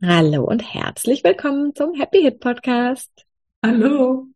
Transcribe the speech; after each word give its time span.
Hallo 0.00 0.44
und 0.44 0.60
herzlich 0.62 1.24
willkommen 1.24 1.74
zum 1.74 1.92
Happy 1.94 2.22
Hit 2.22 2.38
Podcast. 2.38 3.10
Hallo. 3.66 4.28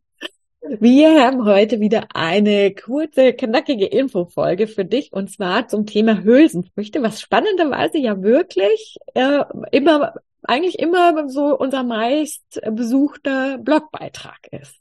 Wir 0.61 1.23
haben 1.23 1.45
heute 1.45 1.79
wieder 1.79 2.09
eine 2.15 2.75
kurze, 2.75 3.33
knackige 3.33 3.87
Infofolge 3.87 4.67
für 4.67 4.85
dich 4.85 5.13
und 5.13 5.31
zwar 5.31 5.69
zum 5.69 5.87
Thema 5.87 6.25
Hülsenfrüchte, 6.25 7.01
was 7.05 7.21
spannenderweise 7.21 7.99
ja 7.99 8.21
wirklich 8.23 8.97
äh, 9.15 9.45
immer, 9.71 10.15
eigentlich 10.43 10.81
immer 10.81 11.29
so 11.29 11.57
unser 11.57 11.85
meist 11.85 12.61
besuchter 12.73 13.59
Blogbeitrag 13.59 14.41
ist. 14.51 14.75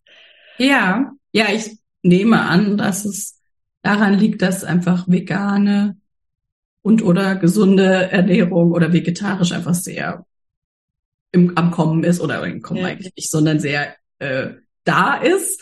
Ja, 0.58 1.12
ja, 1.32 1.46
ich 1.54 1.78
nehme 2.02 2.42
an, 2.42 2.78
dass 2.78 3.06
es 3.06 3.40
daran 3.84 4.18
liegt, 4.18 4.42
dass 4.42 4.64
einfach 4.64 5.08
vegane 5.08 5.98
und 6.82 7.04
oder 7.04 7.36
gesunde 7.36 8.12
Ernährung 8.12 8.72
oder 8.72 8.92
vegetarisch 8.92 9.52
einfach 9.52 9.76
sehr 9.76 10.26
im, 11.32 11.58
am 11.58 11.72
Kommen 11.72 12.04
ist 12.04 12.20
oder 12.20 12.46
im 12.46 12.62
Kommen 12.62 12.82
ja. 12.82 12.88
eigentlich 12.88 13.14
nicht, 13.16 13.32
sondern 13.32 13.60
sehr 13.60 13.96
äh, 14.20 14.50
da 14.84 15.16
ist. 15.16 15.62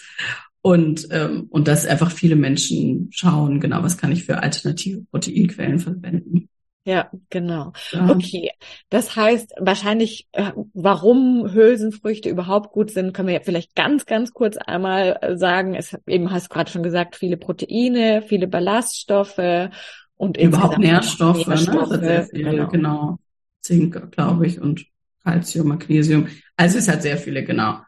Und, 0.62 1.08
ähm, 1.12 1.48
und 1.50 1.67
dass 1.67 1.86
einfach 1.86 2.12
viele 2.12 2.36
Menschen 2.36 3.09
schauen, 3.12 3.59
genau, 3.62 3.81
was 3.81 3.97
kann 3.97 4.12
ich 4.12 4.25
für 4.25 4.44
alternative 4.44 5.06
Proteinquellen 5.09 5.80
verwenden. 5.80 6.50
Ja, 6.86 7.09
genau. 7.30 7.72
Ja. 7.92 8.09
Okay. 8.09 8.50
Das 8.90 9.16
heißt, 9.16 9.53
wahrscheinlich, 9.59 10.28
äh, 10.31 10.52
warum 10.73 11.53
Hülsenfrüchte 11.53 12.30
überhaupt 12.30 12.72
gut 12.72 12.92
sind, 12.92 13.14
können 13.14 13.28
wir 13.28 13.36
ja 13.36 13.42
vielleicht 13.44 13.75
ganz, 13.75 14.06
ganz 14.06 14.34
kurz 14.34 14.58
einmal 14.58 15.20
äh, 15.22 15.38
sagen. 15.38 15.75
Es 15.75 15.95
eben 16.08 16.31
hast 16.31 16.47
du 16.47 16.53
gerade 16.53 16.72
schon 16.72 16.84
gesagt, 16.84 17.16
viele 17.16 17.38
Proteine, 17.38 18.23
viele 18.28 18.47
Ballaststoffe 18.47 19.70
und 20.16 20.38
überhaupt 20.38 20.80
Nährstoffe, 20.80 21.47
Nährstoffe, 21.47 21.92
ne? 21.92 22.00
Sehr 22.00 22.23
viel, 22.23 22.44
genau. 22.44 22.67
genau. 22.67 23.20
Zink, 23.62 24.12
glaube 24.12 24.47
ich, 24.47 24.59
und 24.59 24.86
Calcium, 25.23 25.68
Magnesium. 25.68 26.28
Also 26.56 26.78
es 26.78 26.88
hat 26.88 27.02
sehr 27.02 27.18
viele, 27.18 27.44
genau, 27.44 27.81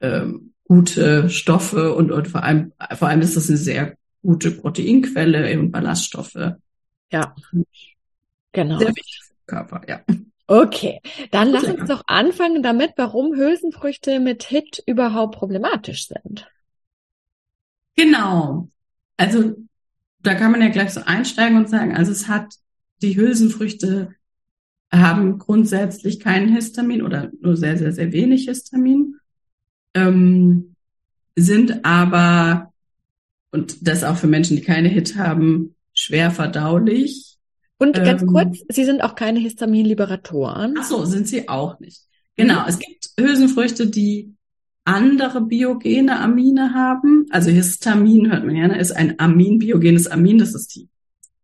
ähm, 0.00 0.52
gute 0.64 1.28
Stoffe 1.30 1.94
und, 1.94 2.10
und 2.10 2.28
vor 2.28 2.42
allem, 2.42 2.72
vor 2.94 3.08
allem 3.08 3.20
ist 3.20 3.36
das 3.36 3.48
eine 3.48 3.58
sehr 3.58 3.96
gute 4.22 4.50
Proteinquelle 4.50 5.58
und 5.58 5.70
Ballaststoffe. 5.70 6.54
Ja. 7.12 7.34
Genau. 8.52 8.78
Sehr 8.78 8.88
wichtig 8.88 9.20
für 9.22 9.34
den 9.34 9.46
Körper, 9.46 9.82
ja. 9.88 10.00
Okay, 10.46 11.00
dann 11.30 11.50
lass 11.50 11.64
uns 11.64 11.88
doch 11.88 12.02
anfangen 12.06 12.62
damit, 12.62 12.92
warum 12.96 13.34
Hülsenfrüchte 13.34 14.20
mit 14.20 14.44
HIT 14.44 14.82
überhaupt 14.86 15.36
problematisch 15.36 16.08
sind. 16.08 16.46
Genau. 17.96 18.68
Also 19.16 19.54
da 20.20 20.34
kann 20.34 20.52
man 20.52 20.60
ja 20.60 20.68
gleich 20.68 20.92
so 20.92 21.00
einsteigen 21.04 21.56
und 21.56 21.68
sagen, 21.68 21.96
also 21.96 22.12
es 22.12 22.28
hat 22.28 22.54
die 23.00 23.16
Hülsenfrüchte 23.16 24.14
haben 25.00 25.38
grundsätzlich 25.38 26.20
keinen 26.20 26.54
Histamin 26.54 27.02
oder 27.02 27.30
nur 27.40 27.56
sehr, 27.56 27.76
sehr, 27.76 27.92
sehr 27.92 28.12
wenig 28.12 28.46
Histamin, 28.46 29.16
ähm, 29.94 30.74
sind 31.36 31.84
aber, 31.84 32.72
und 33.50 33.86
das 33.86 34.04
auch 34.04 34.16
für 34.16 34.26
Menschen, 34.26 34.56
die 34.56 34.62
keine 34.62 34.88
HIT 34.88 35.16
haben, 35.16 35.74
schwer 35.92 36.30
verdaulich. 36.30 37.36
Und 37.78 37.94
ganz 37.94 38.22
ähm, 38.22 38.28
kurz, 38.28 38.58
sie 38.68 38.84
sind 38.84 39.02
auch 39.02 39.14
keine 39.14 39.40
Histaminliberatoren. 39.40 40.74
Ach 40.78 40.84
so, 40.84 41.04
sind 41.04 41.26
sie 41.28 41.48
auch 41.48 41.80
nicht. 41.80 42.02
Genau, 42.36 42.62
mhm. 42.62 42.68
es 42.68 42.78
gibt 42.78 43.10
Hülsenfrüchte, 43.18 43.88
die 43.88 44.34
andere 44.84 45.40
biogene 45.40 46.20
Amine 46.20 46.74
haben. 46.74 47.26
Also 47.30 47.50
Histamin 47.50 48.30
hört 48.30 48.44
man 48.44 48.56
ja, 48.56 48.68
ne, 48.68 48.78
ist 48.78 48.92
ein 48.92 49.18
Amin, 49.18 49.58
biogenes 49.58 50.06
Amin, 50.08 50.38
das 50.38 50.54
ist 50.54 50.74
die, 50.74 50.88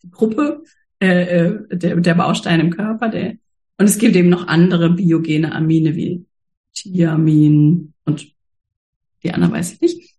die 0.03 0.11
Gruppe 0.11 0.63
äh, 1.01 1.47
äh, 1.47 1.77
der, 1.77 1.97
der 1.97 2.15
Baustein 2.15 2.61
im 2.61 2.71
Körper. 2.71 3.09
Der, 3.09 3.37
und 3.81 3.87
es 3.87 3.97
gibt 3.97 4.15
eben 4.15 4.29
noch 4.29 4.47
andere 4.47 4.91
biogene 4.91 5.53
Amine 5.53 5.97
wie 5.97 6.27
Thiamin 6.75 7.95
und 8.05 8.31
die 9.23 9.33
anderen 9.33 9.55
weiß 9.55 9.73
ich 9.73 9.81
nicht. 9.81 10.15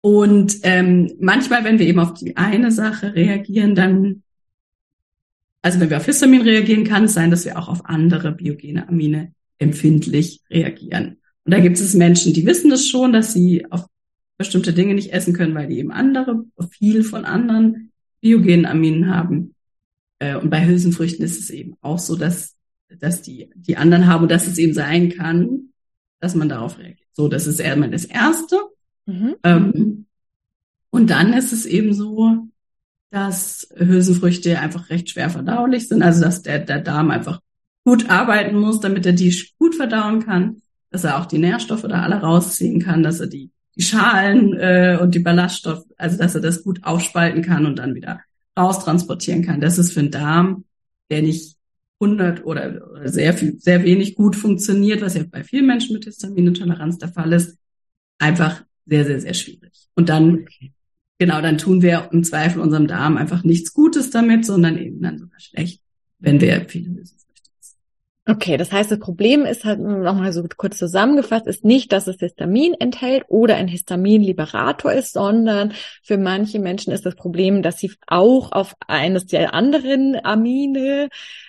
Und 0.00 0.60
ähm, 0.62 1.12
manchmal, 1.20 1.62
wenn 1.62 1.78
wir 1.78 1.86
eben 1.86 1.98
auf 1.98 2.14
die 2.14 2.38
eine 2.38 2.72
Sache 2.72 3.14
reagieren, 3.14 3.74
dann, 3.74 4.22
also 5.60 5.78
wenn 5.78 5.90
wir 5.90 5.98
auf 5.98 6.06
Histamin 6.06 6.40
reagieren, 6.40 6.84
kann 6.84 7.04
es 7.04 7.12
sein, 7.12 7.30
dass 7.30 7.44
wir 7.44 7.58
auch 7.58 7.68
auf 7.68 7.84
andere 7.84 8.32
biogene 8.32 8.88
Amine 8.88 9.34
empfindlich 9.58 10.40
reagieren. 10.50 11.18
Und 11.44 11.52
da 11.52 11.60
gibt 11.60 11.78
es 11.78 11.92
Menschen, 11.92 12.32
die 12.32 12.46
wissen 12.46 12.70
das 12.70 12.88
schon, 12.88 13.12
dass 13.12 13.34
sie 13.34 13.70
auf 13.70 13.84
bestimmte 14.38 14.72
Dinge 14.72 14.94
nicht 14.94 15.12
essen 15.12 15.34
können, 15.34 15.54
weil 15.54 15.68
die 15.68 15.80
eben 15.80 15.92
andere, 15.92 16.46
viel 16.70 17.04
von 17.04 17.26
anderen 17.26 17.92
biogenen 18.22 18.64
Aminen 18.64 19.14
haben. 19.14 19.54
Äh, 20.18 20.36
und 20.36 20.48
bei 20.48 20.66
Hülsenfrüchten 20.66 21.22
ist 21.22 21.38
es 21.38 21.50
eben 21.50 21.76
auch 21.82 21.98
so, 21.98 22.16
dass, 22.16 22.56
dass 23.00 23.22
die, 23.22 23.50
die 23.54 23.76
anderen 23.76 24.06
haben 24.06 24.22
und 24.22 24.30
dass 24.30 24.46
es 24.46 24.58
eben 24.58 24.74
sein 24.74 25.10
kann, 25.10 25.72
dass 26.20 26.34
man 26.34 26.48
darauf 26.48 26.78
reagiert. 26.78 27.08
So, 27.12 27.28
das 27.28 27.46
ist 27.46 27.60
erstmal 27.60 27.90
das 27.90 28.04
Erste. 28.04 28.56
Mhm. 29.06 29.36
Ähm, 29.42 30.06
und 30.90 31.10
dann 31.10 31.32
ist 31.32 31.52
es 31.52 31.66
eben 31.66 31.94
so, 31.94 32.48
dass 33.10 33.68
Hülsenfrüchte 33.76 34.58
einfach 34.58 34.88
recht 34.88 35.10
schwer 35.10 35.30
verdaulich 35.30 35.88
sind, 35.88 36.02
also 36.02 36.22
dass 36.22 36.42
der, 36.42 36.60
der 36.60 36.80
Darm 36.80 37.10
einfach 37.10 37.40
gut 37.84 38.08
arbeiten 38.08 38.56
muss, 38.58 38.80
damit 38.80 39.04
er 39.04 39.12
die 39.12 39.34
gut 39.58 39.74
verdauen 39.74 40.24
kann, 40.24 40.62
dass 40.90 41.04
er 41.04 41.18
auch 41.18 41.26
die 41.26 41.38
Nährstoffe 41.38 41.82
da 41.82 42.02
alle 42.02 42.16
rausziehen 42.16 42.80
kann, 42.80 43.02
dass 43.02 43.20
er 43.20 43.26
die, 43.26 43.50
die 43.76 43.82
Schalen 43.82 44.54
äh, 44.54 44.98
und 45.00 45.14
die 45.14 45.18
Ballaststoffe, 45.18 45.84
also 45.96 46.16
dass 46.16 46.34
er 46.34 46.40
das 46.40 46.62
gut 46.62 46.84
aufspalten 46.84 47.42
kann 47.42 47.66
und 47.66 47.78
dann 47.78 47.94
wieder 47.94 48.20
raustransportieren 48.58 49.44
kann. 49.44 49.60
Das 49.60 49.78
ist 49.78 49.92
für 49.92 50.00
einen 50.00 50.10
Darm, 50.10 50.64
der 51.10 51.22
nicht 51.22 51.56
100 52.02 52.44
oder, 52.44 52.90
oder 52.90 53.08
sehr 53.08 53.32
viel, 53.34 53.58
sehr 53.58 53.84
wenig 53.84 54.14
gut 54.14 54.34
funktioniert, 54.36 55.00
was 55.00 55.14
ja 55.14 55.22
bei 55.30 55.44
vielen 55.44 55.66
Menschen 55.66 55.94
mit 55.94 56.04
Histaminintoleranz 56.04 56.98
der 56.98 57.08
Fall 57.08 57.32
ist, 57.32 57.56
einfach 58.18 58.64
sehr, 58.86 59.04
sehr, 59.04 59.20
sehr 59.20 59.34
schwierig. 59.34 59.88
Und 59.94 60.08
dann, 60.08 60.40
okay. 60.40 60.72
genau, 61.18 61.40
dann 61.40 61.58
tun 61.58 61.82
wir 61.82 62.08
im 62.12 62.24
Zweifel 62.24 62.60
unserem 62.60 62.88
Darm 62.88 63.16
einfach 63.16 63.44
nichts 63.44 63.72
Gutes 63.72 64.10
damit, 64.10 64.44
sondern 64.44 64.78
eben 64.78 65.00
dann 65.00 65.18
sogar 65.18 65.38
schlecht, 65.40 65.80
wenn 66.18 66.40
wir 66.40 66.66
viele 66.68 66.90
Lösungen 66.90 67.21
Okay, 68.24 68.56
das 68.56 68.70
heißt, 68.70 68.88
das 68.88 69.00
Problem 69.00 69.44
ist 69.44 69.64
halt 69.64 69.80
nochmal 69.80 70.32
so 70.32 70.44
kurz 70.56 70.78
zusammengefasst, 70.78 71.48
ist 71.48 71.64
nicht, 71.64 71.90
dass 71.90 72.06
es 72.06 72.20
Histamin 72.20 72.74
enthält 72.74 73.24
oder 73.26 73.56
ein 73.56 73.66
Histaminliberator 73.66 74.92
ist, 74.92 75.14
sondern 75.14 75.72
für 76.04 76.18
manche 76.18 76.60
Menschen 76.60 76.92
ist 76.92 77.04
das 77.04 77.16
Problem, 77.16 77.62
dass 77.62 77.78
sie 77.78 77.90
auch 78.06 78.52
auf 78.52 78.76
eines 78.86 79.26
der 79.26 79.54
anderen 79.54 80.16
Amine 80.24 81.08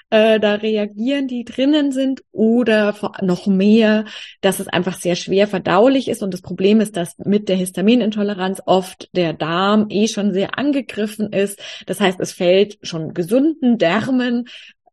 äh, 0.10 0.40
da 0.40 0.56
reagieren, 0.56 1.28
die 1.28 1.44
drinnen 1.44 1.92
sind 1.92 2.24
oder 2.32 2.96
noch 3.22 3.46
mehr, 3.46 4.06
dass 4.42 4.60
es 4.60 4.68
einfach 4.68 4.98
sehr 4.98 5.16
schwer 5.16 5.48
verdaulich 5.48 6.08
ist. 6.08 6.24
Und 6.24 6.34
das 6.34 6.42
Problem 6.42 6.82
ist, 6.82 6.98
dass 6.98 7.20
mit 7.20 7.50
der 7.50 7.56
Histaminintoleranz 7.56 8.64
oft 8.66 9.10
der 9.16 9.34
Darm 9.34 9.88
eh 9.90 10.08
schon 10.08 10.34
sehr 10.34 10.58
angegriffen 10.58 11.34
ist. 11.34 11.60
Das 11.86 12.00
heißt, 12.00 12.20
es 12.20 12.32
fällt 12.32 12.80
schon 12.82 13.14
gesunden 13.14 13.78
Därmen 13.78 14.48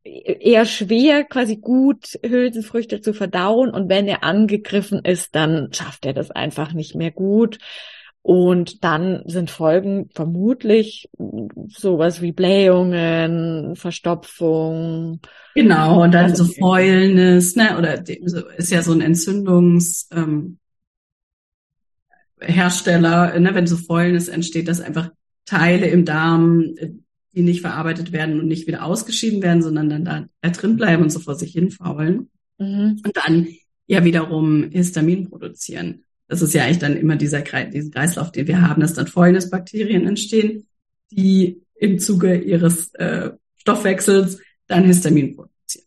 eher 0.04 0.64
schwer, 0.64 1.24
quasi 1.24 1.56
gut 1.56 2.18
Hülsenfrüchte 2.24 3.00
zu 3.00 3.12
verdauen. 3.12 3.70
Und 3.70 3.88
wenn 3.88 4.08
er 4.08 4.24
angegriffen 4.24 5.00
ist, 5.04 5.34
dann 5.34 5.72
schafft 5.72 6.06
er 6.06 6.12
das 6.12 6.30
einfach 6.30 6.72
nicht 6.72 6.94
mehr 6.94 7.10
gut. 7.10 7.58
Und 8.22 8.84
dann 8.84 9.22
sind 9.26 9.50
Folgen 9.50 10.10
vermutlich 10.14 11.08
sowas 11.68 12.20
wie 12.20 12.32
Blähungen, 12.32 13.76
Verstopfung. 13.76 15.20
Genau, 15.54 16.02
und 16.02 16.12
dann 16.12 16.26
also, 16.26 16.44
so 16.44 16.52
Fäulnis, 16.52 17.56
ne, 17.56 17.78
oder 17.78 18.06
ist 18.06 18.70
ja 18.70 18.82
so 18.82 18.92
ein 18.92 19.00
Entzündungs, 19.00 20.08
ähm, 20.12 20.58
Hersteller, 22.40 23.38
ne, 23.38 23.54
wenn 23.54 23.66
so 23.66 23.76
Fäulnis 23.76 24.28
entsteht, 24.28 24.68
dass 24.68 24.80
einfach 24.82 25.10
Teile 25.46 25.86
im 25.86 26.04
Darm, 26.04 26.74
die 27.32 27.42
nicht 27.42 27.60
verarbeitet 27.60 28.12
werden 28.12 28.40
und 28.40 28.48
nicht 28.48 28.66
wieder 28.66 28.84
ausgeschieden 28.84 29.42
werden, 29.42 29.62
sondern 29.62 29.88
dann 29.88 30.04
da 30.40 30.50
drin 30.50 30.76
bleiben 30.76 31.02
und 31.02 31.10
so 31.10 31.20
vor 31.20 31.34
sich 31.34 31.52
hin 31.52 31.70
faulen. 31.70 32.30
Mhm. 32.58 33.00
Und 33.04 33.16
dann 33.16 33.48
ja 33.86 34.04
wiederum 34.04 34.70
Histamin 34.70 35.28
produzieren. 35.28 36.04
Das 36.28 36.42
ist 36.42 36.54
ja 36.54 36.64
eigentlich 36.64 36.78
dann 36.78 36.96
immer 36.96 37.16
dieser 37.16 37.42
diesen 37.42 37.90
Kreislauf, 37.90 38.30
den 38.30 38.46
wir 38.46 38.62
haben, 38.62 38.80
dass 38.80 38.94
dann 38.94 39.08
Fäulnisbakterien 39.08 40.06
entstehen, 40.06 40.66
die 41.10 41.62
im 41.74 41.98
Zuge 41.98 42.36
ihres 42.36 42.94
äh, 42.94 43.30
Stoffwechsels 43.56 44.38
dann 44.66 44.84
Histamin 44.84 45.34
produzieren. 45.34 45.86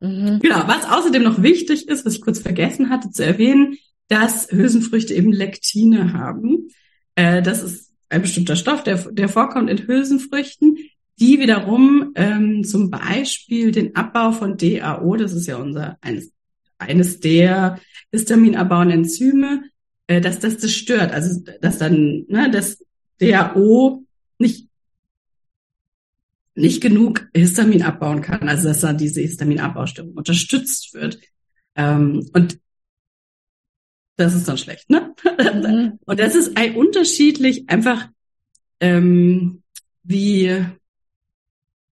Mhm. 0.00 0.40
Genau, 0.40 0.66
was 0.66 0.90
außerdem 0.90 1.22
noch 1.22 1.42
wichtig 1.42 1.88
ist, 1.88 2.06
was 2.06 2.14
ich 2.14 2.20
kurz 2.20 2.38
vergessen 2.38 2.90
hatte 2.90 3.10
zu 3.10 3.24
erwähnen, 3.24 3.76
dass 4.08 4.50
Hülsenfrüchte 4.50 5.14
eben 5.14 5.32
Lektine 5.32 6.12
haben. 6.12 6.68
Äh, 7.14 7.42
das 7.42 7.62
ist 7.62 7.93
ein 8.14 8.22
bestimmter 8.22 8.56
Stoff, 8.56 8.82
der, 8.82 8.96
der 9.12 9.28
vorkommt 9.28 9.68
in 9.68 9.86
Hülsenfrüchten, 9.86 10.78
die 11.18 11.38
wiederum 11.38 12.12
ähm, 12.14 12.64
zum 12.64 12.90
Beispiel 12.90 13.70
den 13.70 13.94
Abbau 13.94 14.32
von 14.32 14.56
DAO, 14.56 15.16
das 15.16 15.32
ist 15.32 15.46
ja 15.46 15.56
unser 15.56 15.98
eines, 16.00 16.32
eines 16.78 17.20
der 17.20 17.78
histaminabbauenden 18.12 19.00
Enzyme, 19.00 19.64
äh, 20.06 20.20
dass 20.20 20.40
das 20.40 20.58
das 20.58 20.72
stört. 20.72 21.12
Also 21.12 21.40
dass 21.60 21.78
dann 21.78 22.24
ne, 22.28 22.50
das 22.50 22.84
DAO 23.20 24.04
nicht 24.38 24.68
nicht 26.56 26.80
genug 26.80 27.28
Histamin 27.34 27.82
abbauen 27.82 28.22
kann, 28.22 28.48
also 28.48 28.68
dass 28.68 28.80
dann 28.80 28.96
diese 28.96 29.20
Histaminabbaustörung 29.20 30.12
unterstützt 30.12 30.94
wird. 30.94 31.18
Ähm, 31.74 32.28
und 32.32 32.58
das 34.16 34.34
ist 34.34 34.48
dann 34.48 34.58
schlecht, 34.58 34.90
ne? 34.90 35.14
Mhm. 35.24 35.98
Und 36.04 36.20
das 36.20 36.34
ist 36.34 36.56
ein 36.56 36.76
unterschiedlich 36.76 37.68
einfach 37.68 38.08
ähm, 38.80 39.62
wie 40.02 40.64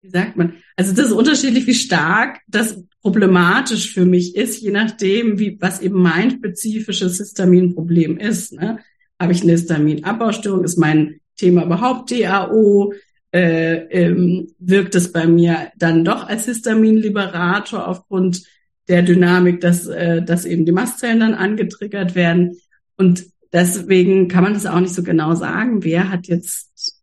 wie 0.02 0.10
sagt 0.10 0.36
man? 0.36 0.54
Also 0.76 0.92
das 0.92 1.06
ist 1.06 1.12
unterschiedlich, 1.12 1.66
wie 1.68 1.74
stark 1.74 2.40
das 2.48 2.82
problematisch 3.02 3.92
für 3.92 4.04
mich 4.04 4.34
ist, 4.34 4.60
je 4.60 4.72
nachdem, 4.72 5.38
wie 5.38 5.56
was 5.60 5.80
eben 5.80 6.02
mein 6.02 6.32
spezifisches 6.32 7.18
Histaminproblem 7.18 8.18
ist. 8.18 8.52
Ne? 8.52 8.80
Habe 9.20 9.32
ich 9.32 9.42
eine 9.42 9.52
Histaminabbaustörung? 9.52 10.64
Ist 10.64 10.76
mein 10.76 11.20
Thema 11.36 11.64
überhaupt 11.64 12.10
DAO? 12.10 12.92
Äh, 13.30 13.86
ähm, 13.90 14.48
wirkt 14.58 14.94
es 14.94 15.10
bei 15.10 15.26
mir 15.26 15.70
dann 15.78 16.04
doch 16.04 16.28
als 16.28 16.44
Histaminliberator 16.44 17.88
aufgrund 17.88 18.42
der 18.88 19.02
Dynamik, 19.02 19.60
dass, 19.60 19.86
äh, 19.86 20.22
dass 20.22 20.44
eben 20.44 20.66
die 20.66 20.72
Mastzellen 20.72 21.20
dann 21.20 21.34
angetriggert 21.34 22.14
werden. 22.14 22.58
Und 22.96 23.26
deswegen 23.52 24.28
kann 24.28 24.44
man 24.44 24.54
das 24.54 24.66
auch 24.66 24.80
nicht 24.80 24.94
so 24.94 25.02
genau 25.02 25.34
sagen, 25.34 25.84
wer 25.84 26.10
hat 26.10 26.26
jetzt, 26.26 27.00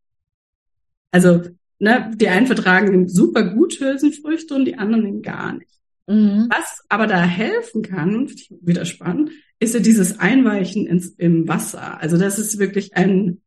also 1.12 1.42
ne, 1.80 2.12
die 2.16 2.28
einen 2.28 2.48
vertragen 2.48 3.08
super 3.08 3.44
gut 3.44 3.80
Hülsenfrüchte 3.80 4.54
und 4.54 4.66
die 4.66 4.78
anderen 4.78 5.22
gar 5.22 5.54
nicht. 5.54 5.72
Mhm. 6.08 6.48
Was 6.50 6.84
aber 6.90 7.08
da 7.08 7.24
helfen 7.24 7.82
kann, 7.82 8.30
wieder 8.62 8.86
spannend, 8.86 9.32
ist 9.60 9.74
ja 9.74 9.80
dieses 9.80 10.20
Einweichen 10.20 10.88
ins, 10.88 11.10
im 11.10 11.48
Wasser. 11.48 12.00
Also 12.02 12.18
das 12.18 12.40
ist 12.40 12.60
wirklich 12.60 12.96
ein, 12.96 13.42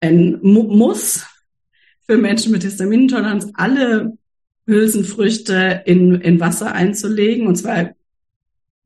ein 0.00 0.38
Muss 0.42 1.26
für 2.06 2.16
Menschen 2.16 2.52
mit 2.52 2.62
Histaminintoleranz, 2.62 3.50
alle 3.54 4.17
Hülsenfrüchte 4.68 5.82
in, 5.86 6.20
in 6.20 6.40
Wasser 6.40 6.74
einzulegen, 6.74 7.46
und 7.46 7.56
zwar 7.56 7.94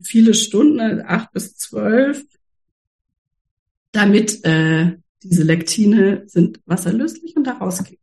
viele 0.01 0.33
Stunden, 0.33 1.03
acht 1.05 1.33
bis 1.33 1.57
zwölf, 1.57 2.25
damit 3.91 4.45
äh, 4.45 4.97
diese 5.25 5.43
Lektine 5.43 6.23
sind 6.27 6.61
wasserlöslich 6.67 7.37
und 7.37 7.45
da 7.45 7.55
rausgehen. 7.55 7.99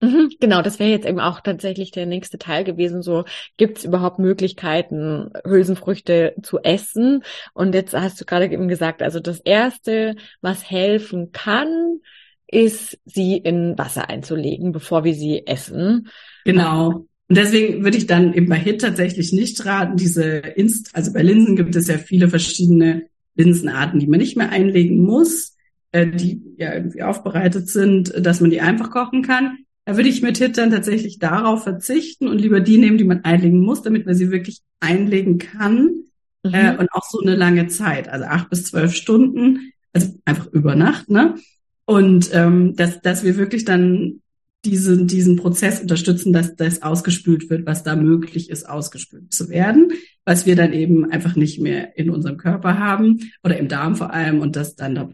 Mhm, 0.00 0.32
genau, 0.40 0.62
das 0.62 0.78
wäre 0.78 0.90
jetzt 0.90 1.06
eben 1.06 1.20
auch 1.20 1.40
tatsächlich 1.40 1.90
der 1.90 2.06
nächste 2.06 2.38
Teil 2.38 2.64
gewesen. 2.64 3.02
So, 3.02 3.24
gibt 3.56 3.78
es 3.78 3.84
überhaupt 3.84 4.18
Möglichkeiten, 4.18 5.30
Hülsenfrüchte 5.44 6.34
zu 6.42 6.58
essen? 6.60 7.22
Und 7.52 7.74
jetzt 7.74 7.94
hast 7.94 8.20
du 8.20 8.24
gerade 8.24 8.46
eben 8.46 8.68
gesagt, 8.68 9.02
also 9.02 9.20
das 9.20 9.40
Erste, 9.40 10.16
was 10.40 10.68
helfen 10.68 11.30
kann, 11.32 12.00
ist, 12.48 12.98
sie 13.04 13.36
in 13.38 13.78
Wasser 13.78 14.08
einzulegen, 14.08 14.72
bevor 14.72 15.04
wir 15.04 15.14
sie 15.14 15.46
essen. 15.46 16.08
Genau. 16.44 17.06
Und 17.28 17.38
deswegen 17.38 17.82
würde 17.82 17.96
ich 17.96 18.06
dann 18.06 18.34
eben 18.34 18.48
bei 18.48 18.58
HIT 18.58 18.82
tatsächlich 18.82 19.32
nicht 19.32 19.64
raten, 19.64 19.96
diese 19.96 20.24
Inst, 20.38 20.90
also 20.94 21.12
bei 21.12 21.22
Linsen 21.22 21.56
gibt 21.56 21.74
es 21.76 21.88
ja 21.88 21.96
viele 21.96 22.28
verschiedene 22.28 23.06
Linsenarten, 23.34 24.00
die 24.00 24.06
man 24.06 24.20
nicht 24.20 24.36
mehr 24.36 24.50
einlegen 24.50 25.00
muss, 25.00 25.56
äh, 25.92 26.06
die 26.06 26.42
ja 26.58 26.74
irgendwie 26.74 27.02
aufbereitet 27.02 27.68
sind, 27.68 28.12
dass 28.24 28.40
man 28.40 28.50
die 28.50 28.60
einfach 28.60 28.90
kochen 28.90 29.22
kann. 29.22 29.58
Da 29.84 29.96
würde 29.96 30.08
ich 30.08 30.22
mit 30.22 30.38
HIT 30.38 30.58
dann 30.58 30.70
tatsächlich 30.70 31.18
darauf 31.18 31.64
verzichten 31.64 32.28
und 32.28 32.40
lieber 32.40 32.60
die 32.60 32.78
nehmen, 32.78 32.98
die 32.98 33.04
man 33.04 33.24
einlegen 33.24 33.60
muss, 33.60 33.82
damit 33.82 34.06
man 34.06 34.14
sie 34.14 34.30
wirklich 34.30 34.60
einlegen 34.80 35.38
kann. 35.38 36.04
Mhm. 36.44 36.54
Äh, 36.54 36.76
und 36.76 36.92
auch 36.92 37.04
so 37.08 37.20
eine 37.20 37.36
lange 37.36 37.68
Zeit, 37.68 38.08
also 38.08 38.26
acht 38.26 38.50
bis 38.50 38.64
zwölf 38.64 38.94
Stunden, 38.94 39.72
also 39.92 40.14
einfach 40.24 40.52
über 40.52 40.74
Nacht, 40.74 41.08
ne? 41.10 41.36
Und 41.84 42.30
ähm, 42.32 42.76
dass, 42.76 43.00
dass 43.00 43.24
wir 43.24 43.36
wirklich 43.36 43.64
dann 43.64 44.21
diesen, 44.64 45.08
diesen 45.08 45.36
Prozess 45.36 45.80
unterstützen, 45.80 46.32
dass 46.32 46.54
das 46.54 46.82
ausgespült 46.82 47.50
wird, 47.50 47.66
was 47.66 47.82
da 47.82 47.96
möglich 47.96 48.48
ist, 48.48 48.68
ausgespült 48.68 49.32
zu 49.32 49.48
werden, 49.48 49.92
was 50.24 50.46
wir 50.46 50.54
dann 50.54 50.72
eben 50.72 51.10
einfach 51.10 51.34
nicht 51.34 51.60
mehr 51.60 51.98
in 51.98 52.10
unserem 52.10 52.36
Körper 52.36 52.78
haben 52.78 53.32
oder 53.42 53.56
im 53.56 53.68
Darm 53.68 53.96
vor 53.96 54.12
allem 54.12 54.40
und 54.40 54.56
das 54.56 54.76
dann 54.76 54.94
da 54.94 55.08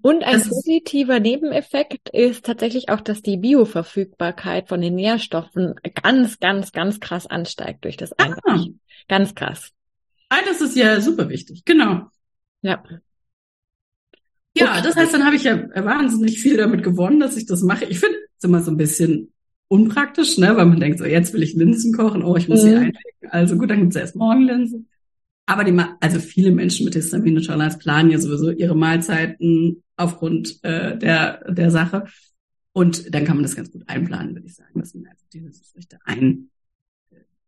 und 0.00 0.24
ein 0.24 0.38
das 0.38 0.48
positiver 0.48 1.20
Nebeneffekt 1.20 2.08
ist 2.08 2.46
tatsächlich 2.46 2.88
auch, 2.88 3.02
dass 3.02 3.20
die 3.20 3.36
Bioverfügbarkeit 3.36 4.68
von 4.68 4.80
den 4.80 4.94
Nährstoffen 4.94 5.74
ganz, 6.02 6.40
ganz, 6.40 6.72
ganz 6.72 6.98
krass 6.98 7.26
ansteigt 7.26 7.84
durch 7.84 7.98
das 7.98 8.12
Einweichen. 8.12 8.80
Ah. 8.80 9.04
Ganz 9.08 9.34
krass. 9.34 9.70
Ah, 10.30 10.40
das 10.46 10.62
ist 10.62 10.76
ja 10.76 10.98
super 11.02 11.28
wichtig, 11.28 11.66
genau. 11.66 12.06
Ja. 12.62 12.82
Ja, 14.54 14.72
okay. 14.72 14.82
das 14.84 14.96
heißt, 14.96 15.14
dann 15.14 15.24
habe 15.24 15.36
ich 15.36 15.44
ja 15.44 15.68
wahnsinnig 15.84 16.40
viel 16.40 16.56
damit 16.56 16.82
gewonnen, 16.82 17.20
dass 17.20 17.36
ich 17.36 17.46
das 17.46 17.62
mache. 17.62 17.86
Ich 17.86 17.98
finde 17.98 18.16
es 18.38 18.44
immer 18.44 18.62
so 18.62 18.70
ein 18.70 18.76
bisschen 18.76 19.32
unpraktisch, 19.68 20.36
ne, 20.36 20.54
weil 20.56 20.66
man 20.66 20.80
denkt, 20.80 20.98
so 20.98 21.06
jetzt 21.06 21.32
will 21.32 21.42
ich 21.42 21.54
Linsen 21.54 21.94
kochen, 21.94 22.22
oh, 22.22 22.36
ich 22.36 22.48
muss 22.48 22.62
mhm. 22.62 22.68
sie 22.68 22.74
einlegen. 22.74 23.30
Also 23.30 23.56
gut, 23.56 23.70
dann 23.70 23.80
gibt's 23.80 23.96
erst 23.96 24.16
morgen 24.16 24.42
Linsen. 24.42 24.88
Aber 25.46 25.64
die, 25.64 25.76
also 26.00 26.20
viele 26.20 26.52
Menschen 26.52 26.84
mit 26.84 26.94
Histaminintoleranz 26.94 27.78
planen 27.78 28.10
ja 28.10 28.18
sowieso 28.18 28.50
ihre 28.50 28.76
Mahlzeiten 28.76 29.82
aufgrund 29.96 30.62
äh, 30.62 30.96
der, 30.98 31.50
der 31.50 31.70
Sache. 31.70 32.04
Und 32.72 33.14
dann 33.14 33.24
kann 33.24 33.36
man 33.36 33.42
das 33.42 33.56
ganz 33.56 33.70
gut 33.70 33.82
einplanen, 33.86 34.34
würde 34.34 34.46
ich 34.46 34.54
sagen, 34.54 34.78
dass 34.78 34.94
man 34.94 35.06
einfach 35.06 35.26
diese 35.32 35.50
Früchte 35.64 35.98
ein, 36.04 36.50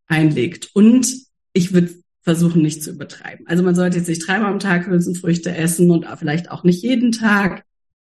einlegt. 0.07 0.71
Und 0.75 1.15
ich 1.53 1.73
würde 1.73 1.95
versuchen, 2.25 2.63
nicht 2.63 2.83
zu 2.83 2.91
übertreiben. 2.91 3.47
Also 3.47 3.63
man 3.63 3.75
sollte 3.75 3.99
jetzt 3.99 4.09
nicht 4.09 4.27
dreimal 4.27 4.51
am 4.51 4.59
Tag 4.59 4.87
Hülsenfrüchte 4.87 5.55
essen 5.55 5.91
und 5.91 6.07
vielleicht 6.19 6.51
auch 6.51 6.65
nicht 6.65 6.83
jeden 6.83 7.13
Tag, 7.13 7.65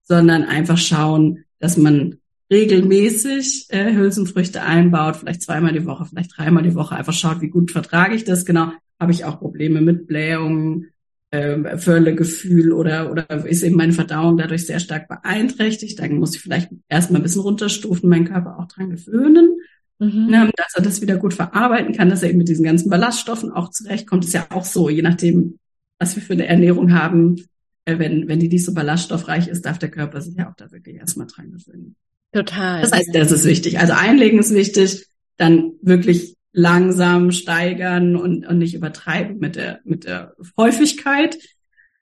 sondern 0.04 0.44
einfach 0.44 0.78
schauen, 0.78 1.44
dass 1.60 1.78
man 1.78 2.18
regelmäßig 2.52 3.68
äh, 3.70 3.94
Hülsenfrüchte 3.94 4.62
einbaut, 4.62 5.16
vielleicht 5.16 5.42
zweimal 5.42 5.74
die 5.74 5.86
Woche, 5.86 6.06
vielleicht 6.06 6.38
dreimal 6.38 6.64
die 6.64 6.76
Woche, 6.76 6.96
einfach 6.96 7.14
schaut, 7.14 7.42
wie 7.42 7.50
gut 7.50 7.72
vertrage 7.72 8.16
ich 8.16 8.24
das 8.24 8.46
genau. 8.46 8.72
Habe 9.00 9.12
ich 9.12 9.26
auch 9.26 9.40
Probleme 9.40 9.82
mit 9.82 10.06
Blähungen, 10.06 10.92
äh, 11.32 11.78
Völlegefühl 11.78 12.72
oder, 12.72 13.10
oder 13.10 13.28
ist 13.46 13.64
eben 13.64 13.76
meine 13.76 13.94
Verdauung 13.94 14.38
dadurch 14.38 14.68
sehr 14.68 14.80
stark 14.80 15.08
beeinträchtigt. 15.08 16.00
Dann 16.00 16.20
muss 16.20 16.36
ich 16.36 16.42
vielleicht 16.42 16.70
erstmal 16.88 17.22
ein 17.22 17.24
bisschen 17.24 17.42
runterstufen, 17.42 18.08
meinen 18.08 18.28
Körper 18.28 18.60
auch 18.60 18.68
dran 18.68 18.92
gewöhnen, 18.92 19.60
mhm. 20.00 20.28
ne, 20.28 20.52
dass 20.56 20.76
er 20.76 20.84
das 20.84 21.02
wieder 21.02 21.18
gut 21.18 21.34
verarbeiten 21.34 21.94
kann, 21.96 22.10
dass 22.10 22.24
er 22.24 22.30
eben 22.30 22.40
mit 22.40 22.50
diesen 22.50 22.66
ganzen 22.66 22.90
Ballaststoffen 22.90 23.52
auch 23.52 23.70
zurechtkommt. 23.70 24.26
ist 24.26 24.34
ja 24.34 24.48
auch 24.50 24.66
so, 24.66 24.90
je 24.90 25.02
nachdem, 25.02 25.60
was 26.00 26.16
wir 26.16 26.24
für 26.24 26.34
eine 26.34 26.48
Ernährung 26.48 26.94
haben. 26.94 27.46
Äh, 27.86 28.00
wenn, 28.00 28.28
wenn 28.28 28.40
die 28.40 28.50
nicht 28.50 28.66
so 28.66 28.74
ballaststoffreich 28.74 29.48
ist, 29.48 29.66
darf 29.66 29.78
der 29.78 29.92
Körper 29.92 30.22
sich 30.22 30.36
ja 30.36 30.50
auch 30.50 30.56
da 30.56 30.72
wirklich 30.72 30.96
erstmal 30.96 31.28
dran 31.28 31.52
gewöhnen. 31.52 31.96
Total. 32.32 32.82
Das 32.82 32.92
heißt, 32.92 33.10
das 33.14 33.32
ist 33.32 33.46
wichtig. 33.46 33.80
Also 33.80 33.94
einlegen 33.94 34.40
ist 34.40 34.54
wichtig, 34.54 35.06
dann 35.38 35.74
wirklich 35.82 36.36
langsam 36.52 37.32
steigern 37.32 38.16
und, 38.16 38.46
und 38.46 38.58
nicht 38.58 38.76
übertreiben 38.76 39.40
mit 39.40 39.56
der, 39.56 39.82
mit 39.84 40.06
der 40.06 40.34
Häufigkeit. 40.58 41.38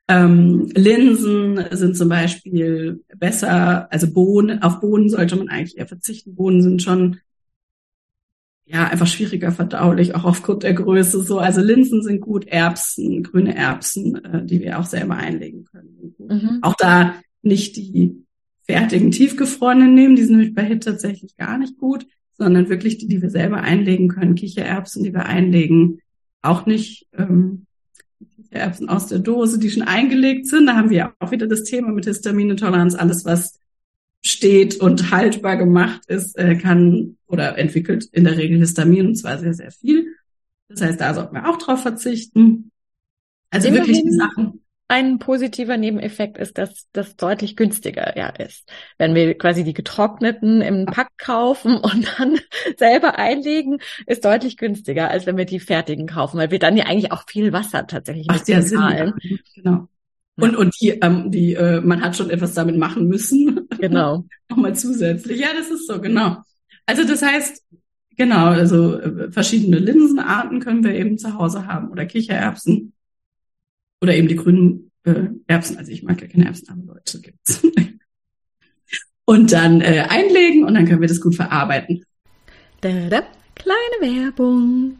Ähm, 0.07 0.69
Linsen 0.75 1.63
sind 1.71 1.95
zum 1.95 2.10
Beispiel 2.10 3.03
besser, 3.17 3.91
also 3.91 4.12
Bohnen, 4.12 4.62
auf 4.62 4.81
Bohnen 4.81 5.10
sollte 5.10 5.38
man 5.38 5.48
eigentlich 5.48 5.77
eher 5.77 5.88
verzichten. 5.88 6.36
Bohnen 6.36 6.62
sind 6.62 6.81
schon 6.81 7.19
ja 8.71 8.87
einfach 8.87 9.07
schwieriger 9.07 9.51
verdaulich, 9.51 10.15
auch 10.15 10.23
aufgrund 10.23 10.63
der 10.63 10.73
Größe 10.73 11.21
so. 11.21 11.39
Also 11.39 11.61
Linsen 11.61 12.01
sind 12.03 12.21
gut, 12.21 12.47
Erbsen, 12.47 13.23
grüne 13.23 13.55
Erbsen, 13.55 14.23
äh, 14.23 14.45
die 14.45 14.61
wir 14.61 14.79
auch 14.79 14.85
selber 14.85 15.15
einlegen 15.15 15.65
können. 15.65 16.15
Mhm. 16.17 16.59
Auch 16.61 16.75
da 16.75 17.15
nicht 17.41 17.75
die 17.75 18.23
fertigen 18.63 19.11
tiefgefrorenen 19.11 19.93
nehmen. 19.93 20.15
Die 20.15 20.23
sind 20.23 20.37
nämlich 20.37 20.55
bei 20.55 20.63
HIT 20.63 20.83
tatsächlich 20.83 21.35
gar 21.35 21.57
nicht 21.57 21.77
gut, 21.77 22.05
sondern 22.37 22.69
wirklich 22.69 22.97
die, 22.97 23.07
die 23.07 23.21
wir 23.21 23.29
selber 23.29 23.61
einlegen 23.61 24.07
können. 24.07 24.35
Kichererbsen, 24.35 25.03
die 25.03 25.13
wir 25.13 25.25
einlegen, 25.25 25.99
auch 26.41 26.65
nicht 26.65 27.07
ähm, 27.17 27.65
Kichererbsen 28.35 28.89
aus 28.89 29.07
der 29.07 29.19
Dose, 29.19 29.59
die 29.59 29.69
schon 29.69 29.83
eingelegt 29.83 30.47
sind. 30.47 30.67
Da 30.67 30.75
haben 30.75 30.89
wir 30.89 31.13
auch 31.19 31.31
wieder 31.31 31.47
das 31.47 31.63
Thema 31.63 31.91
mit 31.91 32.05
Histaminintoleranz. 32.05 32.95
Alles, 32.95 33.25
was 33.25 33.59
steht 34.21 34.79
und 34.79 35.11
haltbar 35.11 35.57
gemacht 35.57 36.05
ist, 36.07 36.37
äh, 36.37 36.55
kann 36.55 37.17
oder 37.27 37.57
entwickelt 37.57 38.05
in 38.11 38.23
der 38.23 38.37
Regel 38.37 38.59
Histamin 38.59 39.07
und 39.07 39.15
zwar 39.15 39.39
sehr, 39.39 39.53
sehr 39.53 39.71
viel. 39.71 40.15
Das 40.69 40.81
heißt, 40.81 41.01
da 41.01 41.13
sollten 41.13 41.35
wir 41.35 41.49
auch 41.49 41.57
drauf 41.57 41.81
verzichten. 41.81 42.71
Also 43.49 43.67
Immerhin 43.67 43.87
wirklich 43.87 44.03
die 44.03 44.11
Sachen. 44.11 44.61
Ein 44.87 45.19
positiver 45.19 45.77
Nebeneffekt 45.77 46.37
ist, 46.37 46.57
dass 46.57 46.87
das 46.91 47.15
deutlich 47.15 47.55
günstiger 47.55 48.17
ja 48.17 48.27
ist. 48.27 48.69
Wenn 48.97 49.15
wir 49.15 49.37
quasi 49.37 49.63
die 49.63 49.73
getrockneten 49.73 50.61
im 50.61 50.85
Pack 50.85 51.17
kaufen 51.17 51.77
und 51.81 52.07
dann 52.17 52.39
selber 52.77 53.17
einlegen, 53.17 53.79
ist 54.05 54.25
deutlich 54.25 54.57
günstiger, 54.57 55.09
als 55.09 55.25
wenn 55.25 55.37
wir 55.37 55.45
die 55.45 55.61
fertigen 55.61 56.07
kaufen, 56.07 56.37
weil 56.37 56.51
wir 56.51 56.59
dann 56.59 56.77
ja 56.77 56.85
eigentlich 56.85 57.11
auch 57.11 57.23
viel 57.27 57.53
Wasser 57.53 57.87
tatsächlich 57.87 58.27
ja 58.47 58.61
Sinn, 58.61 58.79
ja. 58.79 59.13
genau. 59.55 59.87
Und, 60.38 60.55
und 60.55 60.73
die, 60.81 60.89
ähm, 60.89 61.29
die, 61.31 61.53
äh, 61.53 61.81
man 61.81 62.01
hat 62.01 62.15
schon 62.15 62.29
etwas 62.29 62.53
damit 62.53 62.77
machen 62.77 63.07
müssen. 63.07 63.67
Genau. 63.79 64.25
Nochmal 64.47 64.75
zusätzlich. 64.75 65.39
Ja, 65.39 65.47
das 65.57 65.71
ist 65.71 65.88
so, 65.88 66.00
genau. 66.00 66.38
Also 66.85 67.03
das 67.03 67.23
heißt, 67.23 67.63
genau, 68.15 68.47
also 68.47 69.00
äh, 69.00 69.31
verschiedene 69.31 69.79
Linsenarten 69.79 70.59
können 70.59 70.83
wir 70.83 70.93
eben 70.93 71.17
zu 71.17 71.33
Hause 71.33 71.65
haben 71.65 71.89
oder 71.89 72.05
Kichererbsen 72.05 72.93
oder 74.01 74.13
eben 74.15 74.27
die 74.27 74.35
grünen 74.35 74.91
äh, 75.03 75.29
Erbsen. 75.47 75.77
Also 75.77 75.91
ich 75.91 76.03
mag 76.03 76.21
ja 76.21 76.27
keine 76.27 76.45
Erbsen, 76.45 76.69
aber 76.69 76.93
Leute 76.93 77.21
gibt's. 77.21 77.63
und 79.25 79.51
dann 79.51 79.81
äh, 79.81 80.05
einlegen 80.09 80.65
und 80.65 80.75
dann 80.75 80.85
können 80.85 81.01
wir 81.01 81.07
das 81.07 81.21
gut 81.21 81.35
verarbeiten. 81.35 82.03
Da, 82.81 83.09
da. 83.09 83.23
Kleine 83.62 84.15
Werbung. 84.15 84.98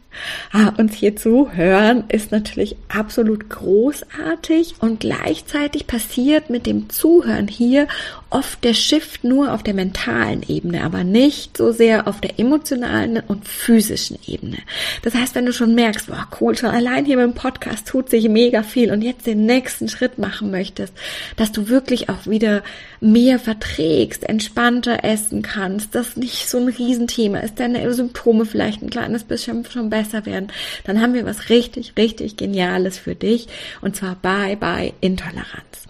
Ah, 0.52 0.72
uns 0.76 0.94
hier 0.94 1.16
zuhören 1.16 2.04
ist 2.08 2.30
natürlich 2.30 2.76
absolut 2.88 3.48
großartig 3.48 4.74
und 4.78 5.00
gleichzeitig 5.00 5.86
passiert 5.86 6.50
mit 6.50 6.66
dem 6.66 6.90
Zuhören 6.90 7.48
hier 7.48 7.88
oft 8.30 8.62
der 8.62 8.74
Shift 8.74 9.24
nur 9.24 9.52
auf 9.52 9.62
der 9.62 9.74
mentalen 9.74 10.42
Ebene, 10.46 10.84
aber 10.84 11.02
nicht 11.04 11.56
so 11.56 11.72
sehr 11.72 12.06
auf 12.06 12.20
der 12.20 12.38
emotionalen 12.38 13.22
und 13.26 13.48
physischen 13.48 14.18
Ebene. 14.26 14.58
Das 15.02 15.14
heißt, 15.14 15.34
wenn 15.34 15.46
du 15.46 15.52
schon 15.52 15.74
merkst, 15.74 16.06
boah, 16.06 16.28
cool, 16.40 16.56
schon 16.56 16.70
allein 16.70 17.04
hier 17.04 17.16
beim 17.16 17.34
Podcast 17.34 17.88
tut 17.88 18.10
sich 18.10 18.28
mega 18.28 18.62
viel 18.62 18.92
und 18.92 19.02
jetzt 19.02 19.26
den 19.26 19.44
nächsten 19.46 19.88
Schritt 19.88 20.18
machen 20.18 20.50
möchtest, 20.50 20.92
dass 21.36 21.52
du 21.52 21.68
wirklich 21.68 22.08
auch 22.08 22.26
wieder 22.26 22.62
mehr 23.00 23.38
verträgst, 23.38 24.24
entspannter 24.24 25.04
essen 25.04 25.42
kannst, 25.42 25.94
das 25.94 26.16
nicht 26.16 26.48
so 26.48 26.58
ein 26.58 26.68
Riesenthema 26.68 27.38
ist, 27.38 27.58
deine 27.58 27.92
Symptome 27.92 28.46
vielleicht 28.52 28.82
ein 28.82 28.90
kleines 28.90 29.24
bisschen 29.24 29.64
schon 29.64 29.90
besser 29.90 30.24
werden, 30.26 30.48
dann 30.84 31.00
haben 31.00 31.14
wir 31.14 31.26
was 31.26 31.48
richtig, 31.48 31.94
richtig 31.96 32.36
Geniales 32.36 32.98
für 32.98 33.16
dich 33.16 33.48
und 33.80 33.96
zwar 33.96 34.14
Bye 34.14 34.56
Bye 34.56 34.92
Intoleranz. 35.00 35.88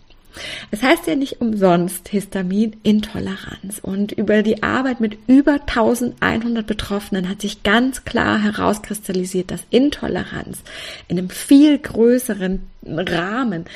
Es 0.70 0.82
heißt 0.82 1.06
ja 1.06 1.14
nicht 1.14 1.40
umsonst 1.40 2.08
Histaminintoleranz 2.08 3.80
und 3.82 4.12
über 4.12 4.42
die 4.42 4.62
Arbeit 4.62 5.00
mit 5.00 5.18
über 5.26 5.60
1100 5.66 6.66
Betroffenen 6.66 7.28
hat 7.28 7.42
sich 7.42 7.62
ganz 7.62 8.04
klar 8.04 8.42
herauskristallisiert, 8.42 9.50
dass 9.50 9.66
Intoleranz 9.70 10.62
in 11.08 11.18
einem 11.18 11.28
viel 11.28 11.78
größeren 11.78 12.62
Rahmen 12.86 13.66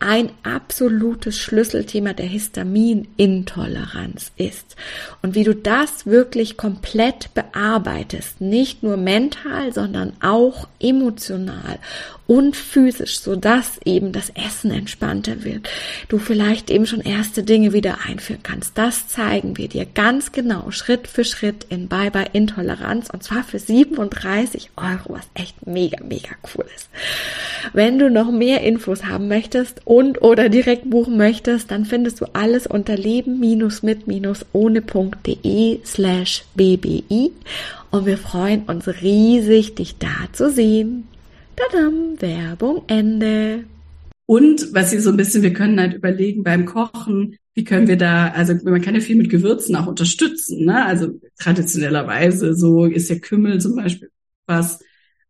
ein 0.00 0.30
absolutes 0.42 1.38
Schlüsselthema 1.38 2.14
der 2.14 2.26
Histaminintoleranz 2.26 4.32
ist. 4.36 4.76
Und 5.22 5.34
wie 5.34 5.44
du 5.44 5.54
das 5.54 6.06
wirklich 6.06 6.56
komplett 6.56 7.32
bearbeitest, 7.34 8.40
nicht 8.40 8.82
nur 8.82 8.96
mental, 8.96 9.72
sondern 9.72 10.14
auch 10.20 10.66
emotional 10.80 11.78
und 12.30 12.54
physisch, 12.54 13.18
so 13.18 13.34
dass 13.34 13.80
eben 13.84 14.12
das 14.12 14.30
Essen 14.30 14.70
entspannter 14.70 15.42
wird. 15.42 15.68
Du 16.08 16.18
vielleicht 16.18 16.70
eben 16.70 16.86
schon 16.86 17.00
erste 17.00 17.42
Dinge 17.42 17.72
wieder 17.72 18.06
einführen 18.06 18.44
kannst. 18.44 18.78
Das 18.78 19.08
zeigen 19.08 19.58
wir 19.58 19.66
dir 19.66 19.84
ganz 19.84 20.30
genau, 20.30 20.70
Schritt 20.70 21.08
für 21.08 21.24
Schritt 21.24 21.66
in 21.70 21.88
Bye 21.88 22.12
Bye 22.12 22.30
Intoleranz 22.32 23.10
und 23.10 23.24
zwar 23.24 23.42
für 23.42 23.58
37 23.58 24.70
Euro, 24.76 25.14
was 25.14 25.28
echt 25.34 25.66
mega, 25.66 26.04
mega 26.04 26.30
cool 26.54 26.64
ist. 26.76 26.88
Wenn 27.72 27.98
du 27.98 28.08
noch 28.08 28.30
mehr 28.30 28.60
Infos 28.60 29.06
haben 29.06 29.26
möchtest 29.26 29.80
und 29.84 30.22
oder 30.22 30.48
direkt 30.48 30.88
buchen 30.88 31.16
möchtest, 31.16 31.72
dann 31.72 31.84
findest 31.84 32.20
du 32.20 32.26
alles 32.32 32.68
unter 32.68 32.96
leben-mit-ohne.de 32.96 35.80
slash 35.84 36.44
bbi 36.54 37.32
und 37.90 38.06
wir 38.06 38.18
freuen 38.18 38.62
uns 38.68 38.86
riesig, 38.86 39.74
dich 39.74 39.98
da 39.98 40.28
zu 40.32 40.48
sehen. 40.48 41.08
Tadam, 41.68 42.20
Werbung, 42.20 42.84
Ende. 42.86 43.64
Und 44.26 44.72
was 44.72 44.90
sie 44.90 45.00
so 45.00 45.10
ein 45.10 45.16
bisschen, 45.16 45.42
wir 45.42 45.52
können 45.52 45.80
halt 45.80 45.94
überlegen 45.94 46.42
beim 46.42 46.64
Kochen, 46.64 47.36
wie 47.54 47.64
können 47.64 47.88
wir 47.88 47.96
da, 47.96 48.28
also 48.28 48.54
man 48.62 48.80
kann 48.80 48.94
ja 48.94 49.00
viel 49.00 49.16
mit 49.16 49.28
Gewürzen 49.28 49.76
auch 49.76 49.86
unterstützen, 49.86 50.64
ne? 50.64 50.86
Also 50.86 51.20
traditionellerweise, 51.38 52.54
so 52.54 52.84
ist 52.84 53.10
ja 53.10 53.18
Kümmel 53.18 53.60
zum 53.60 53.76
Beispiel 53.76 54.10
was 54.46 54.78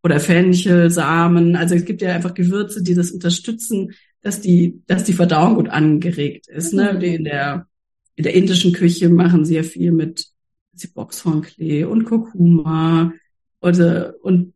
oder 0.02 0.20
Fenchel, 0.20 0.90
Samen. 0.90 1.56
Also 1.56 1.74
es 1.74 1.84
gibt 1.84 2.02
ja 2.02 2.12
einfach 2.14 2.34
Gewürze, 2.34 2.82
die 2.82 2.94
das 2.94 3.10
unterstützen, 3.10 3.92
dass 4.22 4.40
die, 4.40 4.82
dass 4.86 5.04
die 5.04 5.12
Verdauung 5.14 5.56
gut 5.56 5.68
angeregt 5.68 6.48
ist. 6.48 6.72
Ne? 6.72 6.92
Mhm. 6.94 7.00
In 7.00 7.24
der 7.24 7.66
in 8.16 8.24
der 8.24 8.34
indischen 8.34 8.74
Küche 8.74 9.08
machen 9.08 9.46
sie 9.46 9.56
ja 9.56 9.62
viel 9.62 9.92
mit 9.92 10.26
Boxhornklee 10.94 11.84
und 11.84 12.04
Kurkuma 12.04 13.14
oder 13.62 14.14
und 14.22 14.52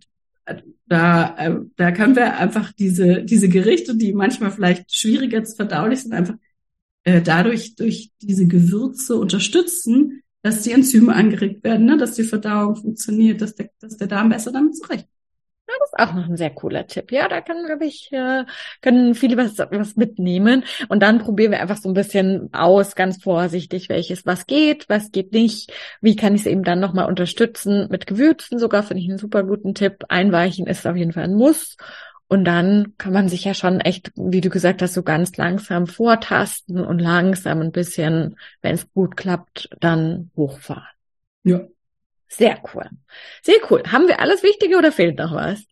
da, 0.87 1.37
äh, 1.39 1.57
da 1.77 1.93
können 1.93 2.17
wir 2.17 2.37
einfach 2.37 2.73
diese, 2.73 3.23
diese 3.25 3.49
Gerichte, 3.49 3.97
die 3.97 4.13
manchmal 4.13 4.51
vielleicht 4.51 4.95
schwieriger 4.95 5.43
zu 5.45 5.57
verdaulich 5.57 6.03
sind, 6.03 6.13
einfach 6.13 6.35
äh, 7.05 7.23
dadurch 7.23 7.75
durch 7.77 8.11
diese 8.21 8.47
Gewürze 8.47 9.17
unterstützen, 9.17 10.23
dass 10.43 10.63
die 10.63 10.73
Enzyme 10.73 11.15
angeregt 11.15 11.65
werden, 11.65 11.87
ne? 11.87 11.97
dass 11.97 12.15
die 12.15 12.23
Verdauung 12.23 12.77
funktioniert, 12.77 13.41
dass 13.41 13.55
der, 13.55 13.71
dass 13.81 13.97
der 13.97 14.09
Darm 14.09 14.29
besser 14.29 14.53
damit 14.53 14.77
zurecht. 14.77 15.09
Ja, 15.67 15.75
das 15.81 15.89
ist 15.93 15.99
auch 15.99 16.15
noch 16.15 16.29
ein 16.29 16.37
sehr 16.37 16.51
cooler 16.51 16.87
Tipp. 16.87 17.11
Ja, 17.11 17.27
da 17.27 17.41
kann, 17.41 17.65
glaube 17.65 17.87
ich, 17.87 18.13
äh, 18.13 18.45
können 18.83 19.15
viele 19.15 19.39
was, 19.39 19.57
was 19.59 19.97
mitnehmen. 19.97 20.65
Und 20.89 21.01
dann 21.03 21.19
probieren 21.21 21.53
wir 21.53 21.61
einfach 21.61 21.79
so 21.79 21.89
ein 21.89 21.95
bisschen 21.95 22.53
aus, 22.53 22.95
ganz 22.95 23.23
vorsichtig, 23.23 23.89
welches 23.89 24.27
was 24.27 24.47
geht, 24.47 24.87
was 24.91 25.11
geht 25.11 25.33
nicht. 25.33 25.73
Wie 26.03 26.17
kann 26.17 26.35
ich 26.35 26.43
es 26.43 26.47
eben 26.47 26.65
dann 26.65 26.81
nochmal 26.81 27.07
unterstützen? 27.09 27.89
Mit 27.91 28.07
Gewürzen 28.07 28.59
sogar 28.59 28.83
finde 28.83 29.03
ich 29.03 29.09
einen 29.09 29.19
super 29.19 29.43
guten 29.43 29.75
Tipp. 29.75 30.05
Einweichen 30.11 30.67
ist 30.67 30.87
auf 30.87 30.97
jeden 30.97 31.13
Fall 31.13 31.25
ein 31.25 31.35
Muss. 31.35 31.77
Und 32.29 32.45
dann 32.45 32.95
kann 32.99 33.13
man 33.13 33.29
sich 33.29 33.45
ja 33.45 33.55
schon 33.55 33.81
echt, 33.81 34.13
wie 34.17 34.41
du 34.43 34.51
gesagt 34.51 34.83
hast, 34.83 34.95
so 34.95 35.03
ganz 35.03 35.37
langsam 35.39 35.87
vortasten 35.87 36.85
und 36.85 36.99
langsam 36.99 37.61
ein 37.63 37.73
bisschen, 37.73 38.37
wenn 38.61 38.75
es 38.75 38.91
gut 38.93 39.17
klappt, 39.17 39.71
dann 39.81 40.31
hochfahren. 40.37 40.89
Ja, 41.43 41.61
sehr 42.37 42.61
cool. 42.75 42.89
Sehr 43.43 43.57
cool. 43.71 43.83
Haben 43.91 44.09
wir 44.09 44.21
alles 44.21 44.43
Wichtige 44.43 44.77
oder 44.77 44.93
fehlt 44.93 45.19
noch 45.19 45.33
was? 45.35 45.65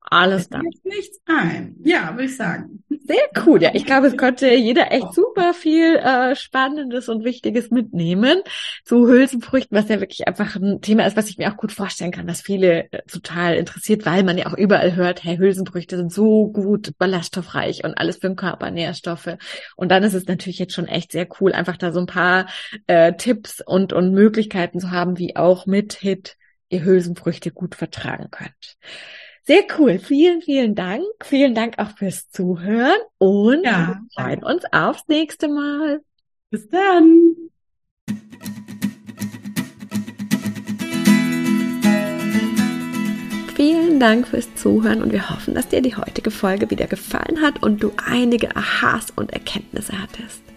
Alles 0.00 0.48
da. 0.48 0.60
nichts 0.84 1.20
ein. 1.26 1.76
Ja, 1.84 2.12
würde 2.12 2.24
ich 2.24 2.36
sagen. 2.36 2.82
Sehr 3.08 3.44
cool. 3.46 3.62
Ja, 3.62 3.70
ich 3.72 3.86
glaube, 3.86 4.08
es 4.08 4.18
konnte 4.18 4.52
jeder 4.52 4.92
echt 4.92 5.14
super 5.14 5.54
viel 5.54 5.96
äh, 5.96 6.36
Spannendes 6.36 7.08
und 7.08 7.24
Wichtiges 7.24 7.70
mitnehmen 7.70 8.42
zu 8.84 9.08
Hülsenfrüchten, 9.08 9.74
was 9.78 9.88
ja 9.88 9.98
wirklich 9.98 10.28
einfach 10.28 10.56
ein 10.56 10.82
Thema 10.82 11.06
ist, 11.06 11.16
was 11.16 11.30
ich 11.30 11.38
mir 11.38 11.50
auch 11.50 11.56
gut 11.56 11.72
vorstellen 11.72 12.10
kann, 12.10 12.26
dass 12.26 12.42
viele 12.42 12.92
äh, 12.92 13.00
total 13.10 13.56
interessiert, 13.56 14.04
weil 14.04 14.24
man 14.24 14.36
ja 14.36 14.46
auch 14.46 14.58
überall 14.58 14.94
hört, 14.94 15.24
hey, 15.24 15.38
Hülsenfrüchte 15.38 15.96
sind 15.96 16.12
so 16.12 16.48
gut 16.48 16.92
ballaststoffreich 16.98 17.82
und 17.82 17.94
alles 17.94 18.16
für 18.16 18.28
den 18.28 18.36
Körper, 18.36 18.70
Nährstoffe. 18.70 19.38
Und 19.76 19.90
dann 19.90 20.02
ist 20.02 20.12
es 20.12 20.26
natürlich 20.26 20.58
jetzt 20.58 20.74
schon 20.74 20.86
echt 20.86 21.12
sehr 21.12 21.26
cool, 21.40 21.54
einfach 21.54 21.78
da 21.78 21.92
so 21.92 22.00
ein 22.00 22.06
paar 22.06 22.46
äh, 22.88 23.14
Tipps 23.14 23.62
und, 23.64 23.94
und 23.94 24.12
Möglichkeiten 24.12 24.80
zu 24.80 24.90
haben, 24.90 25.16
wie 25.16 25.34
auch 25.34 25.64
mit 25.64 25.94
HIT 25.94 26.36
ihr 26.68 26.84
Hülsenfrüchte 26.84 27.52
gut 27.52 27.74
vertragen 27.74 28.28
könnt. 28.30 28.76
Sehr 29.48 29.64
cool. 29.78 29.98
Vielen, 29.98 30.42
vielen 30.42 30.74
Dank. 30.74 31.06
Vielen 31.22 31.54
Dank 31.54 31.78
auch 31.78 31.96
fürs 31.96 32.28
Zuhören 32.28 33.00
und 33.16 33.64
ja, 33.64 33.98
wir 34.14 34.22
freuen 34.22 34.44
uns 34.44 34.62
aufs 34.72 35.08
nächste 35.08 35.48
Mal. 35.48 36.02
Bis 36.50 36.68
dann. 36.68 37.34
Vielen 43.56 43.98
Dank 43.98 44.28
fürs 44.28 44.54
Zuhören 44.54 45.02
und 45.02 45.12
wir 45.12 45.30
hoffen, 45.30 45.54
dass 45.54 45.68
dir 45.68 45.80
die 45.80 45.96
heutige 45.96 46.30
Folge 46.30 46.70
wieder 46.70 46.86
gefallen 46.86 47.40
hat 47.40 47.62
und 47.62 47.82
du 47.82 47.92
einige 48.06 48.54
Aha's 48.54 49.10
und 49.16 49.32
Erkenntnisse 49.32 49.94
hattest. 49.98 50.42